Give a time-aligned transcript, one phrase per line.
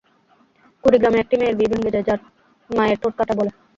[0.83, 2.19] কুড়িগ্রামে একটি মেয়ের বিয়ে ভেঙে যায় তাঁর
[2.69, 3.51] মায়ের ঠোঁট কাটা বলে।